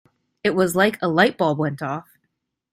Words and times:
It 0.43 0.55
was 0.55 0.75
like 0.75 0.99
a 0.99 1.07
light 1.07 1.37
bulb 1.37 1.59
went 1.59 1.79
off. 1.83 2.07